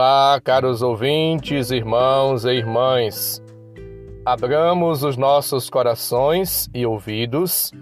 [0.00, 3.42] Olá, caros ouvintes, irmãos e irmãs.
[4.24, 7.72] Abramos os nossos corações e ouvidos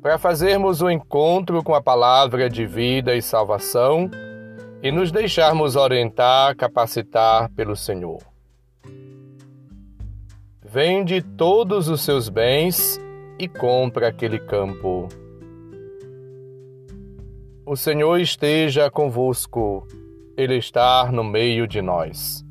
[0.00, 4.08] para fazermos o um encontro com a palavra de vida e salvação
[4.80, 8.20] e nos deixarmos orientar, capacitar pelo Senhor.
[10.62, 12.96] Vende todos os seus bens
[13.40, 15.08] e compra aquele campo.
[17.66, 19.84] O Senhor esteja convosco,
[20.40, 22.42] Ele está no meio de nós.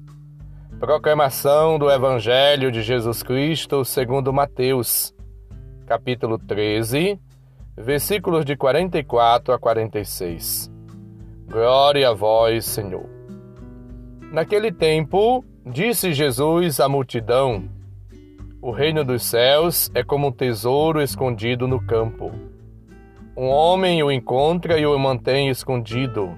[0.80, 5.12] Proclamação do Evangelho de Jesus Cristo segundo Mateus,
[5.88, 7.20] capítulo 13,
[7.76, 10.72] versículos de 44 a 46.
[11.48, 13.10] Glória a vós, Senhor.
[14.32, 17.68] Naquele tempo, disse Jesus à multidão:
[18.62, 22.32] o reino dos céus é como um tesouro escondido no campo.
[23.36, 26.38] Um homem o encontra e o mantém escondido.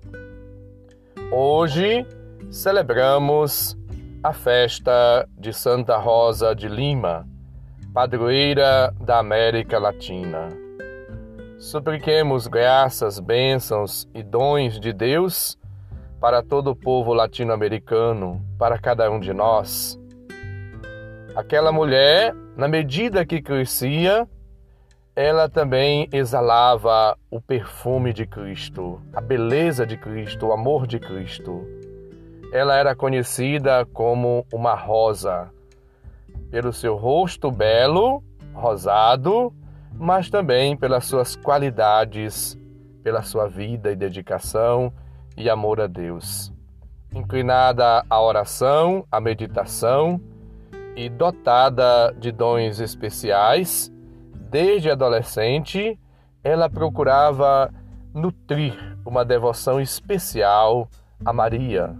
[1.31, 2.05] Hoje
[2.49, 3.77] celebramos
[4.21, 7.27] a festa de Santa Rosa de Lima,
[7.93, 10.49] padroeira da América Latina.
[11.57, 15.57] Supliquemos graças, bênçãos e dons de Deus
[16.19, 19.99] para todo o povo latino-americano, para cada um de nós
[21.35, 24.27] Aquela mulher, na medida que crescia,
[25.15, 31.65] ela também exalava o perfume de Cristo, a beleza de Cristo, o amor de Cristo.
[32.53, 35.49] Ela era conhecida como uma rosa,
[36.49, 38.23] pelo seu rosto belo,
[38.53, 39.53] rosado,
[39.93, 42.57] mas também pelas suas qualidades,
[43.03, 44.93] pela sua vida e dedicação
[45.35, 46.53] e amor a Deus.
[47.13, 50.21] Inclinada à oração, à meditação,
[50.95, 53.90] e dotada de dons especiais,
[54.51, 55.97] desde adolescente,
[56.43, 57.73] ela procurava
[58.13, 60.89] nutrir uma devoção especial
[61.23, 61.95] a Maria,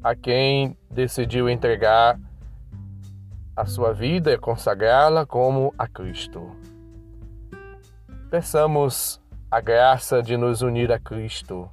[0.00, 2.20] a quem decidiu entregar
[3.56, 6.54] a sua vida e consagrá-la como a Cristo.
[8.30, 11.68] Peçamos a graça de nos unir a Cristo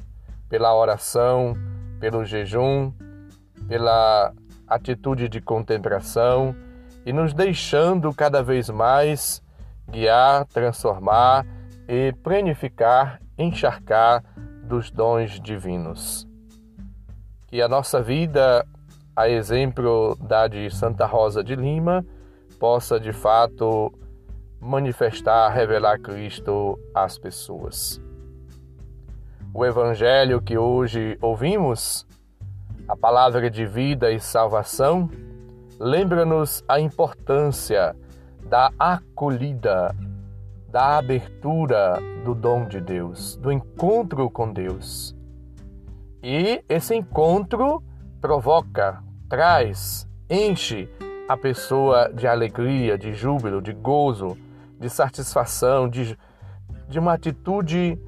[0.49, 1.53] pela oração,
[1.99, 2.91] pelo jejum,
[3.67, 4.33] pela
[4.67, 6.55] atitude de contemplação
[7.05, 9.47] e nos deixando cada vez mais
[9.91, 11.45] guiar, transformar
[11.87, 14.23] e planificar, encharcar
[14.63, 16.27] dos dons divinos.
[17.47, 18.65] Que a nossa vida,
[19.15, 22.05] a exemplo da de Santa Rosa de Lima,
[22.59, 23.91] possa de fato
[24.59, 27.99] manifestar, revelar Cristo às pessoas.
[29.53, 32.05] O evangelho que hoje ouvimos
[32.87, 35.09] a palavra de vida e salvação
[35.79, 37.95] lembra-nos a importância
[38.49, 39.95] da acolhida,
[40.71, 45.15] da abertura do dom de Deus, do encontro com Deus.
[46.23, 47.83] E esse encontro
[48.19, 50.89] provoca, traz, enche
[51.27, 54.35] a pessoa de alegria, de júbilo, de gozo,
[54.79, 56.17] de satisfação, de,
[56.87, 57.99] de uma atitude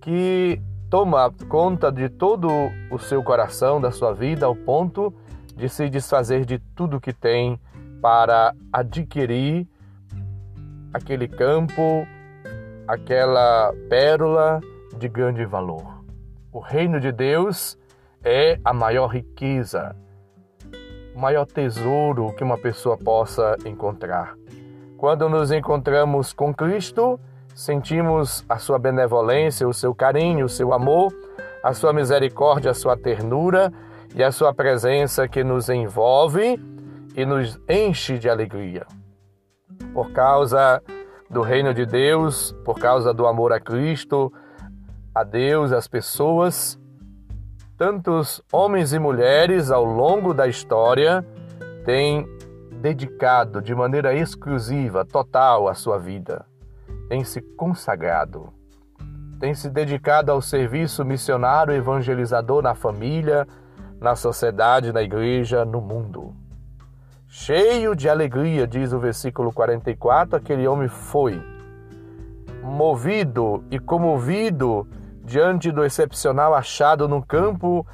[0.00, 2.48] que toma conta de todo
[2.90, 5.12] o seu coração, da sua vida, ao ponto
[5.56, 7.60] de se desfazer de tudo que tem
[8.00, 9.68] para adquirir
[10.92, 12.06] aquele campo,
[12.86, 14.60] aquela pérola
[14.96, 16.04] de grande valor.
[16.52, 17.78] O reino de Deus
[18.24, 19.94] é a maior riqueza,
[21.14, 24.34] o maior tesouro que uma pessoa possa encontrar.
[24.96, 27.18] Quando nos encontramos com Cristo,
[27.54, 31.12] sentimos a sua benevolência, o seu carinho, o seu amor,
[31.62, 33.72] a sua misericórdia, a sua ternura
[34.14, 36.60] e a sua presença que nos envolve
[37.16, 38.86] e nos enche de alegria.
[39.92, 40.82] Por causa
[41.28, 44.32] do reino de Deus, por causa do amor a Cristo,
[45.14, 46.78] a Deus, às pessoas,
[47.76, 51.24] tantos homens e mulheres ao longo da história
[51.84, 52.26] têm
[52.80, 56.44] dedicado de maneira exclusiva, total, a sua vida.
[57.08, 58.52] Tem se consagrado,
[59.40, 63.48] tem se dedicado ao serviço missionário evangelizador na família,
[64.00, 66.34] na sociedade, na igreja, no mundo.
[67.32, 71.40] Cheio de alegria, diz o versículo 44, aquele homem foi
[72.60, 74.84] movido e comovido
[75.22, 77.86] diante do excepcional achado no campo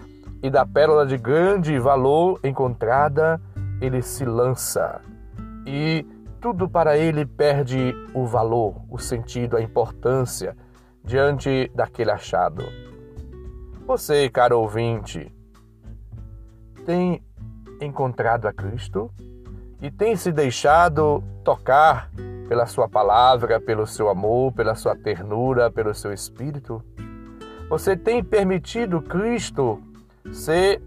[0.43, 3.39] e da pérola de grande valor encontrada,
[3.79, 5.03] ele se lança
[5.67, 6.07] e
[6.41, 10.57] tudo para ele perde o valor, o sentido, a importância
[11.05, 12.65] diante daquele achado.
[13.87, 15.31] Você, caro ouvinte,
[16.87, 17.26] tem
[17.81, 19.11] encontrado a Cristo
[19.81, 22.11] e tem se deixado tocar
[22.49, 26.83] pela Sua palavra, pelo seu amor, pela sua ternura, pelo seu espírito?
[27.69, 29.83] Você tem permitido Cristo
[30.33, 30.81] ser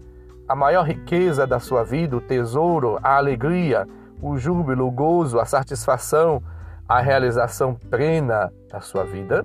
[0.48, 3.86] a maior riqueza da sua vida, o tesouro, a alegria,
[4.20, 6.42] o júbilo, o gozo, a satisfação,
[6.88, 9.44] a realização plena da sua vida?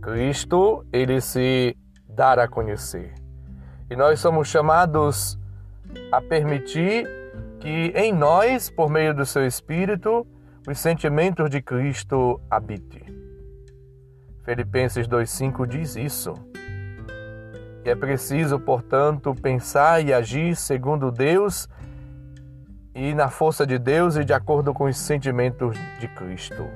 [0.00, 1.76] Cristo, ele se
[2.08, 3.25] dará a conhecer.
[3.88, 5.38] E nós somos chamados
[6.10, 7.08] a permitir
[7.60, 10.26] que em nós, por meio do seu Espírito,
[10.66, 13.04] os sentimentos de Cristo habite.
[14.44, 16.34] Filipenses 2,5 diz isso.
[17.84, 21.68] Que é preciso, portanto, pensar e agir segundo Deus
[22.92, 26.66] e na força de Deus e de acordo com os sentimentos de Cristo.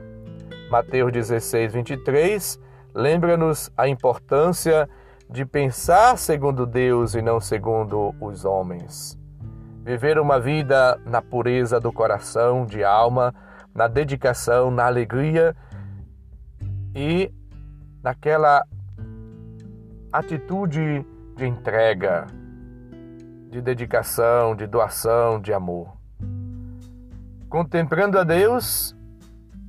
[0.70, 2.60] Mateus 16, 23
[2.94, 4.99] lembra-nos a importância de
[5.46, 9.16] pensar segundo Deus e não segundo os homens.
[9.84, 13.32] Viver uma vida na pureza do coração, de alma,
[13.72, 15.54] na dedicação, na alegria
[16.94, 17.32] e
[18.02, 18.66] naquela
[20.12, 21.06] atitude
[21.36, 22.26] de entrega,
[23.50, 25.96] de dedicação, de doação, de amor.
[27.48, 28.96] Contemplando a Deus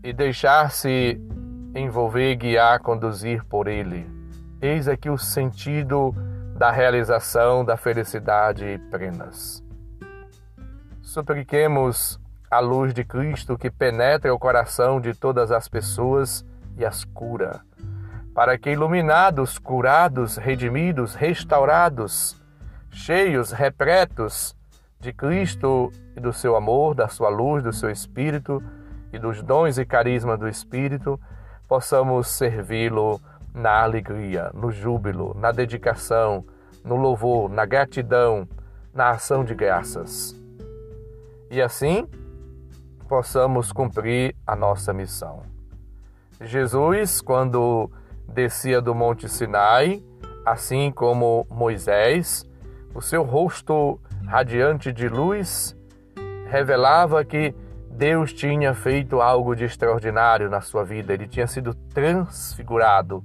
[0.04, 1.22] e deixar-se
[1.76, 4.21] envolver, guiar, conduzir por Ele.
[4.62, 6.14] Eis aqui o sentido
[6.56, 9.64] da realização da felicidade plenas.
[11.02, 12.20] Supliquemos
[12.52, 16.46] a luz de Cristo que penetre o coração de todas as pessoas
[16.78, 17.62] e as cura,
[18.36, 22.40] para que iluminados, curados, redimidos, restaurados,
[22.92, 24.56] cheios, repletos
[25.00, 28.62] de Cristo e do seu amor, da sua luz, do seu Espírito
[29.12, 31.20] e dos dons e carisma do Espírito,
[31.68, 33.20] possamos servi-lo
[33.54, 36.46] na alegria, no júbilo, na dedicação,
[36.84, 38.48] no louvor, na gratidão,
[38.94, 40.36] na ação de graças.
[41.50, 42.08] E assim
[43.08, 45.44] possamos cumprir a nossa missão.
[46.40, 47.92] Jesus, quando
[48.28, 50.02] descia do Monte Sinai,
[50.46, 52.50] assim como Moisés,
[52.96, 55.78] o seu rosto radiante de luz
[56.48, 57.54] revelava que
[57.90, 63.24] Deus tinha feito algo de extraordinário na sua vida, ele tinha sido transfigurado,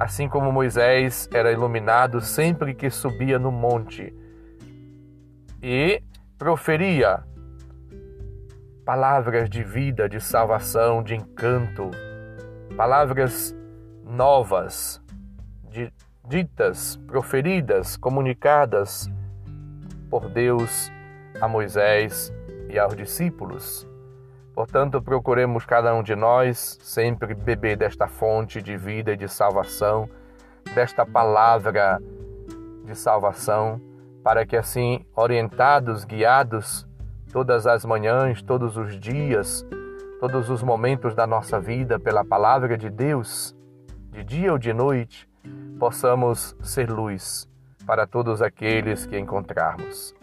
[0.00, 4.14] assim como Moisés era iluminado sempre que subia no monte
[5.62, 6.02] e
[6.38, 7.22] proferia
[8.82, 11.90] palavras de vida, de salvação, de encanto,
[12.78, 13.54] palavras
[14.02, 15.02] novas,
[15.70, 15.92] de,
[16.26, 19.06] ditas, proferidas, comunicadas
[20.08, 20.90] por Deus
[21.42, 22.32] a Moisés
[22.70, 23.86] e aos discípulos.
[24.54, 30.08] Portanto, procuremos cada um de nós sempre beber desta fonte de vida e de salvação,
[30.74, 32.00] desta palavra
[32.84, 33.80] de salvação,
[34.22, 36.86] para que assim, orientados, guiados,
[37.32, 39.64] todas as manhãs, todos os dias,
[40.18, 43.56] todos os momentos da nossa vida pela palavra de Deus,
[44.10, 45.28] de dia ou de noite,
[45.78, 47.48] possamos ser luz
[47.86, 50.14] para todos aqueles que encontrarmos.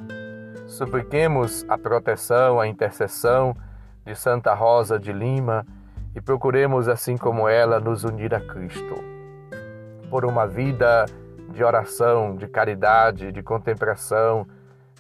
[0.68, 3.56] Supliquemos a proteção, a intercessão,
[4.08, 5.66] de Santa Rosa de Lima
[6.16, 8.96] e procuremos, assim como ela, nos unir a Cristo.
[10.10, 11.06] Por uma vida
[11.50, 14.48] de oração, de caridade, de contemplação,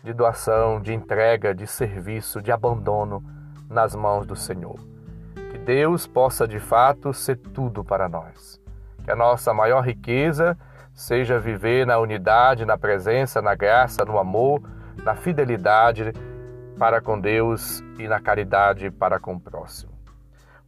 [0.03, 3.23] de doação, de entrega, de serviço, de abandono
[3.69, 4.77] nas mãos do Senhor.
[5.51, 8.61] Que Deus possa de fato ser tudo para nós.
[9.05, 10.57] Que a nossa maior riqueza
[10.93, 14.61] seja viver na unidade, na presença, na graça, no amor,
[15.01, 16.11] na fidelidade
[16.77, 19.91] para com Deus e na caridade para com o próximo.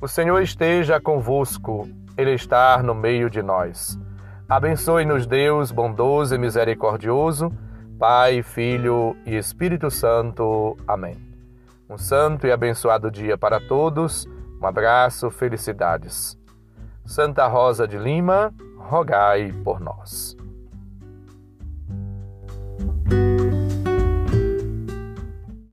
[0.02, 1.88] O Senhor esteja convosco,
[2.18, 4.00] Ele está no meio de nós.
[4.48, 7.52] Abençoe-nos, Deus bondoso e misericordioso,
[8.00, 10.76] Pai, Filho e Espírito Santo.
[10.88, 11.16] Amém.
[11.90, 14.26] Um santo e abençoado dia para todos.
[14.62, 16.38] Um abraço, felicidades.
[17.06, 20.38] Santa Rosa de Lima, rogai por nós.